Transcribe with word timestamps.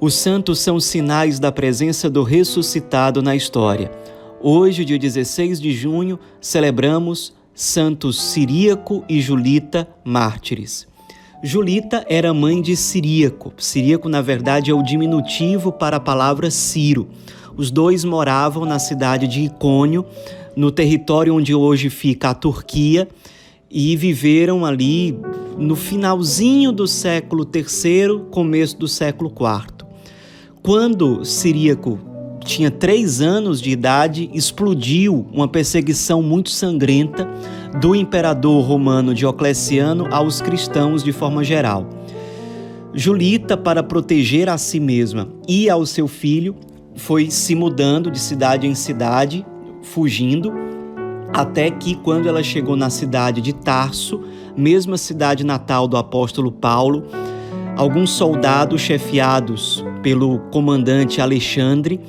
Os 0.00 0.14
santos 0.14 0.60
são 0.60 0.78
sinais 0.78 1.40
da 1.40 1.50
presença 1.50 2.08
do 2.08 2.22
ressuscitado 2.22 3.20
na 3.20 3.34
história. 3.34 3.90
Hoje, 4.40 4.84
dia 4.84 4.96
16 4.96 5.60
de 5.60 5.72
junho, 5.72 6.20
celebramos 6.40 7.34
Santos 7.52 8.22
Siríaco 8.22 9.04
e 9.08 9.20
Julita, 9.20 9.88
mártires. 10.04 10.86
Julita 11.42 12.06
era 12.08 12.32
mãe 12.32 12.62
de 12.62 12.76
Siríaco. 12.76 13.52
Siríaco, 13.58 14.08
na 14.08 14.22
verdade, 14.22 14.70
é 14.70 14.74
o 14.74 14.84
diminutivo 14.84 15.72
para 15.72 15.96
a 15.96 16.00
palavra 16.00 16.48
Ciro. 16.48 17.08
Os 17.56 17.68
dois 17.68 18.04
moravam 18.04 18.64
na 18.64 18.78
cidade 18.78 19.26
de 19.26 19.40
Icônio, 19.40 20.06
no 20.54 20.70
território 20.70 21.34
onde 21.34 21.56
hoje 21.56 21.90
fica 21.90 22.30
a 22.30 22.34
Turquia, 22.34 23.08
e 23.68 23.96
viveram 23.96 24.64
ali 24.64 25.18
no 25.58 25.74
finalzinho 25.74 26.70
do 26.70 26.86
século 26.86 27.44
III, 27.52 28.26
começo 28.30 28.78
do 28.78 28.86
século 28.86 29.28
IV. 29.28 29.77
Quando 30.68 31.24
Siríaco 31.24 31.98
tinha 32.44 32.70
três 32.70 33.22
anos 33.22 33.58
de 33.58 33.70
idade, 33.70 34.28
explodiu 34.34 35.26
uma 35.32 35.48
perseguição 35.48 36.22
muito 36.22 36.50
sangrenta 36.50 37.26
do 37.80 37.96
imperador 37.96 38.62
romano 38.66 39.14
Diocleciano 39.14 40.06
aos 40.10 40.42
cristãos 40.42 41.02
de 41.02 41.10
forma 41.10 41.42
geral. 41.42 41.88
Julita, 42.92 43.56
para 43.56 43.82
proteger 43.82 44.50
a 44.50 44.58
si 44.58 44.78
mesma 44.78 45.26
e 45.48 45.70
ao 45.70 45.86
seu 45.86 46.06
filho, 46.06 46.54
foi 46.96 47.30
se 47.30 47.54
mudando 47.54 48.10
de 48.10 48.18
cidade 48.18 48.66
em 48.66 48.74
cidade, 48.74 49.46
fugindo, 49.82 50.52
até 51.32 51.70
que, 51.70 51.94
quando 51.94 52.28
ela 52.28 52.42
chegou 52.42 52.76
na 52.76 52.90
cidade 52.90 53.40
de 53.40 53.54
Tarso, 53.54 54.20
mesma 54.54 54.98
cidade 54.98 55.44
natal 55.44 55.88
do 55.88 55.96
apóstolo 55.96 56.52
Paulo, 56.52 57.06
alguns 57.74 58.10
soldados 58.10 58.82
chefiados 58.82 59.82
pelo 60.08 60.38
comandante 60.50 61.20
Alexandre 61.20 62.00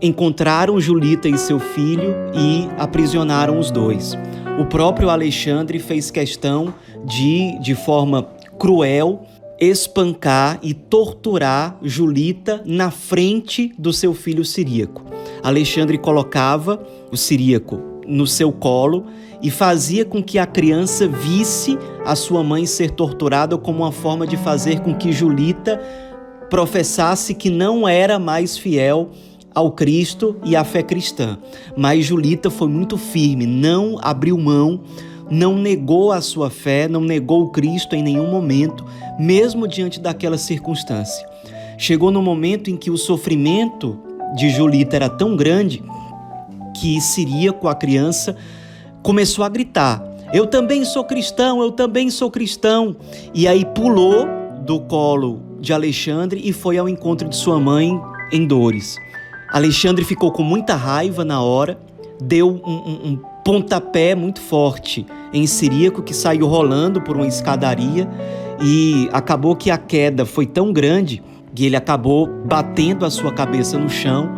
encontraram 0.00 0.80
Julita 0.80 1.28
e 1.28 1.36
seu 1.36 1.58
filho 1.58 2.14
e 2.32 2.68
aprisionaram 2.78 3.58
os 3.58 3.72
dois. 3.72 4.16
O 4.56 4.66
próprio 4.66 5.10
Alexandre 5.10 5.80
fez 5.80 6.12
questão 6.12 6.72
de, 7.04 7.58
de 7.58 7.74
forma 7.74 8.22
cruel, 8.56 9.26
espancar 9.58 10.60
e 10.62 10.72
torturar 10.72 11.76
Julita 11.82 12.62
na 12.64 12.92
frente 12.92 13.72
do 13.76 13.92
seu 13.92 14.14
filho 14.14 14.44
siríaco. 14.44 15.04
Alexandre 15.42 15.98
colocava 15.98 16.80
o 17.10 17.16
siríaco 17.16 17.80
no 18.06 18.28
seu 18.28 18.52
colo 18.52 19.06
e 19.42 19.50
fazia 19.50 20.04
com 20.04 20.22
que 20.22 20.38
a 20.38 20.46
criança 20.46 21.08
visse 21.08 21.76
a 22.06 22.14
sua 22.14 22.44
mãe 22.44 22.64
ser 22.64 22.92
torturada 22.92 23.58
como 23.58 23.78
uma 23.78 23.90
forma 23.90 24.24
de 24.24 24.36
fazer 24.36 24.78
com 24.80 24.94
que 24.94 25.10
Julita 25.12 25.80
professasse 26.50 27.32
que 27.32 27.48
não 27.48 27.88
era 27.88 28.18
mais 28.18 28.58
fiel 28.58 29.10
ao 29.54 29.70
Cristo 29.72 30.36
e 30.44 30.54
à 30.56 30.64
fé 30.64 30.82
cristã. 30.82 31.38
Mas 31.76 32.04
Julita 32.04 32.50
foi 32.50 32.68
muito 32.68 32.98
firme, 32.98 33.46
não 33.46 33.98
abriu 34.02 34.36
mão, 34.36 34.80
não 35.30 35.56
negou 35.56 36.12
a 36.12 36.20
sua 36.20 36.50
fé, 36.50 36.88
não 36.88 37.00
negou 37.00 37.44
o 37.44 37.50
Cristo 37.50 37.94
em 37.94 38.02
nenhum 38.02 38.28
momento, 38.30 38.84
mesmo 39.18 39.66
diante 39.66 40.00
daquela 40.00 40.36
circunstância. 40.36 41.26
Chegou 41.78 42.10
no 42.10 42.20
momento 42.20 42.68
em 42.68 42.76
que 42.76 42.90
o 42.90 42.98
sofrimento 42.98 43.98
de 44.34 44.50
Julita 44.50 44.96
era 44.96 45.08
tão 45.08 45.36
grande 45.36 45.82
que 46.78 47.00
Siria, 47.00 47.52
com 47.52 47.68
a 47.68 47.74
criança, 47.74 48.36
começou 49.02 49.44
a 49.44 49.48
gritar: 49.48 50.02
Eu 50.32 50.46
também 50.46 50.84
sou 50.84 51.04
cristão, 51.04 51.62
eu 51.62 51.70
também 51.70 52.10
sou 52.10 52.30
cristão. 52.30 52.96
E 53.32 53.48
aí 53.48 53.64
pulou 53.64 54.26
do 54.64 54.80
colo 54.80 55.49
de 55.60 55.72
Alexandre 55.72 56.40
e 56.42 56.52
foi 56.52 56.78
ao 56.78 56.88
encontro 56.88 57.28
de 57.28 57.36
sua 57.36 57.60
mãe 57.60 58.00
em 58.32 58.46
dores. 58.46 58.96
Alexandre 59.52 60.04
ficou 60.04 60.32
com 60.32 60.42
muita 60.42 60.74
raiva 60.74 61.24
na 61.24 61.42
hora, 61.42 61.78
deu 62.20 62.48
um, 62.48 62.72
um, 62.72 63.10
um 63.10 63.16
pontapé 63.44 64.14
muito 64.14 64.40
forte 64.40 65.06
em 65.32 65.46
Siríaco, 65.46 66.02
que 66.02 66.14
saiu 66.14 66.46
rolando 66.46 67.00
por 67.00 67.16
uma 67.16 67.26
escadaria 67.26 68.08
e 68.62 69.08
acabou 69.12 69.56
que 69.56 69.70
a 69.70 69.78
queda 69.78 70.24
foi 70.24 70.46
tão 70.46 70.72
grande 70.72 71.22
que 71.54 71.66
ele 71.66 71.76
acabou 71.76 72.26
batendo 72.26 73.04
a 73.04 73.10
sua 73.10 73.32
cabeça 73.32 73.76
no 73.76 73.88
chão 73.88 74.30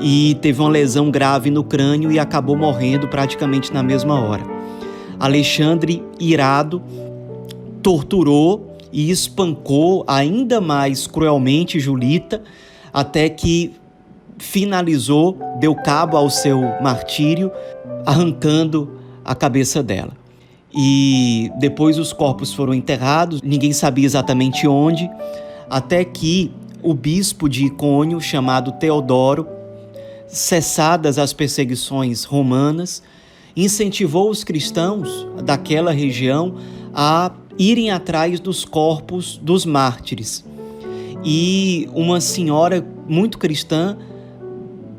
e 0.00 0.36
teve 0.40 0.60
uma 0.60 0.70
lesão 0.70 1.10
grave 1.10 1.50
no 1.50 1.62
crânio 1.62 2.10
e 2.10 2.18
acabou 2.18 2.56
morrendo 2.56 3.06
praticamente 3.06 3.72
na 3.72 3.82
mesma 3.82 4.20
hora. 4.20 4.42
Alexandre, 5.18 6.02
irado, 6.18 6.82
torturou 7.82 8.69
e 8.92 9.10
espancou 9.10 10.04
ainda 10.06 10.60
mais 10.60 11.06
cruelmente 11.06 11.78
Julita, 11.78 12.42
até 12.92 13.28
que 13.28 13.72
finalizou, 14.38 15.38
deu 15.60 15.74
cabo 15.74 16.16
ao 16.16 16.30
seu 16.30 16.60
martírio, 16.82 17.52
arrancando 18.04 18.98
a 19.24 19.34
cabeça 19.34 19.82
dela. 19.82 20.12
E 20.74 21.50
depois 21.58 21.98
os 21.98 22.12
corpos 22.12 22.52
foram 22.52 22.72
enterrados, 22.72 23.42
ninguém 23.42 23.72
sabia 23.72 24.06
exatamente 24.06 24.66
onde, 24.66 25.10
até 25.68 26.04
que 26.04 26.52
o 26.82 26.94
bispo 26.94 27.48
de 27.48 27.66
Icônio, 27.66 28.20
chamado 28.20 28.72
Teodoro, 28.72 29.46
cessadas 30.26 31.18
as 31.18 31.32
perseguições 31.32 32.24
romanas, 32.24 33.02
incentivou 33.56 34.30
os 34.30 34.44
cristãos 34.44 35.26
daquela 35.44 35.90
região 35.90 36.54
a 36.94 37.32
irem 37.60 37.90
atrás 37.90 38.40
dos 38.40 38.64
corpos 38.64 39.36
dos 39.36 39.66
mártires. 39.66 40.42
E 41.22 41.86
uma 41.94 42.18
senhora 42.18 42.82
muito 43.06 43.36
cristã, 43.36 43.98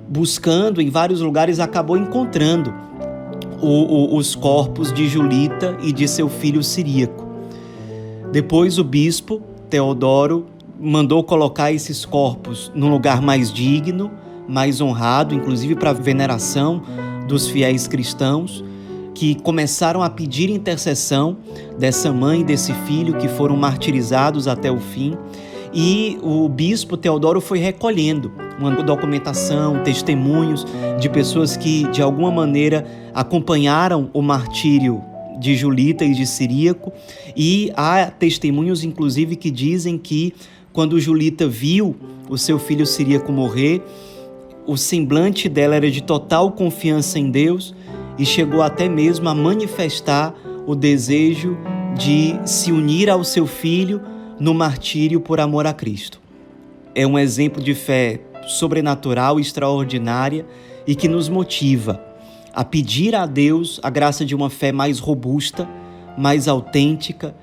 buscando 0.07 0.79
em 0.79 0.87
vários 0.87 1.21
lugares, 1.21 1.59
acabou 1.59 1.97
encontrando 1.97 2.71
o, 3.59 4.13
o, 4.13 4.15
os 4.15 4.35
corpos 4.35 4.93
de 4.93 5.07
Julita 5.07 5.75
e 5.81 5.91
de 5.91 6.07
seu 6.07 6.29
filho 6.29 6.63
Siríaco. 6.63 7.27
Depois 8.31 8.77
o 8.77 8.83
bispo 8.83 9.41
Teodoro 9.67 10.45
mandou 10.79 11.23
colocar 11.23 11.71
esses 11.71 12.05
corpos 12.05 12.71
num 12.75 12.91
lugar 12.91 13.23
mais 13.23 13.51
digno, 13.51 14.11
mais 14.47 14.79
honrado, 14.81 15.33
inclusive 15.33 15.73
para 15.75 15.93
veneração 15.93 16.83
dos 17.27 17.47
fiéis 17.47 17.87
cristãos, 17.87 18.63
que 19.21 19.35
começaram 19.35 20.01
a 20.01 20.09
pedir 20.09 20.49
intercessão 20.49 21.37
dessa 21.77 22.11
mãe 22.11 22.41
e 22.41 22.43
desse 22.43 22.73
filho 22.87 23.19
que 23.19 23.27
foram 23.27 23.55
martirizados 23.55 24.47
até 24.47 24.71
o 24.71 24.79
fim. 24.79 25.15
E 25.71 26.17
o 26.23 26.49
bispo 26.49 26.97
Teodoro 26.97 27.39
foi 27.39 27.59
recolhendo 27.59 28.31
uma 28.57 28.71
documentação, 28.81 29.83
testemunhos 29.83 30.65
de 30.99 31.07
pessoas 31.07 31.55
que 31.55 31.87
de 31.89 32.01
alguma 32.01 32.31
maneira 32.31 32.83
acompanharam 33.13 34.09
o 34.11 34.23
martírio 34.23 35.03
de 35.39 35.55
Julita 35.55 36.03
e 36.03 36.15
de 36.15 36.25
Siríaco, 36.25 36.91
e 37.37 37.71
há 37.75 38.07
testemunhos 38.07 38.83
inclusive 38.83 39.35
que 39.35 39.51
dizem 39.51 39.99
que 39.99 40.33
quando 40.73 40.99
Julita 40.99 41.47
viu 41.47 41.95
o 42.27 42.39
seu 42.39 42.57
filho 42.57 42.87
Siríaco 42.87 43.31
morrer, 43.31 43.83
o 44.65 44.75
semblante 44.75 45.47
dela 45.47 45.75
era 45.75 45.91
de 45.91 46.01
total 46.01 46.51
confiança 46.53 47.19
em 47.19 47.29
Deus 47.29 47.75
e 48.17 48.25
chegou 48.25 48.61
até 48.61 48.87
mesmo 48.87 49.27
a 49.29 49.35
manifestar 49.35 50.33
o 50.65 50.75
desejo 50.75 51.57
de 51.97 52.39
se 52.45 52.71
unir 52.71 53.09
ao 53.09 53.23
seu 53.23 53.45
filho 53.47 54.01
no 54.39 54.53
martírio 54.53 55.19
por 55.19 55.39
amor 55.39 55.67
a 55.67 55.73
Cristo. 55.73 56.19
É 56.93 57.05
um 57.05 57.17
exemplo 57.17 57.61
de 57.61 57.73
fé 57.73 58.21
sobrenatural 58.47 59.39
extraordinária 59.39 60.45
e 60.85 60.95
que 60.95 61.07
nos 61.07 61.29
motiva 61.29 62.03
a 62.53 62.63
pedir 62.63 63.15
a 63.15 63.25
Deus 63.25 63.79
a 63.81 63.89
graça 63.89 64.25
de 64.25 64.35
uma 64.35 64.49
fé 64.49 64.71
mais 64.71 64.99
robusta, 64.99 65.69
mais 66.17 66.47
autêntica, 66.47 67.35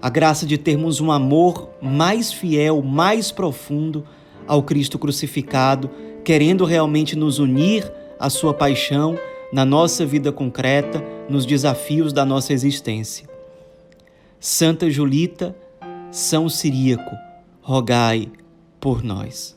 a 0.00 0.08
graça 0.08 0.46
de 0.46 0.58
termos 0.58 1.00
um 1.00 1.10
amor 1.10 1.70
mais 1.80 2.32
fiel, 2.32 2.82
mais 2.82 3.32
profundo 3.32 4.04
ao 4.46 4.62
Cristo 4.62 4.98
crucificado 4.98 5.90
querendo 6.24 6.64
realmente 6.64 7.16
nos 7.16 7.38
unir 7.38 7.90
à 8.18 8.30
Sua 8.30 8.54
paixão 8.54 9.18
na 9.54 9.64
nossa 9.64 10.04
vida 10.04 10.32
concreta, 10.32 11.00
nos 11.30 11.46
desafios 11.46 12.12
da 12.12 12.24
nossa 12.24 12.52
existência. 12.52 13.28
Santa 14.40 14.90
Julita, 14.90 15.54
São 16.10 16.48
Siríaco, 16.48 17.16
rogai 17.62 18.32
por 18.80 19.04
nós. 19.04 19.56